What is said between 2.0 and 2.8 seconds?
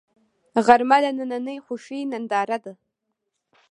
ننداره ده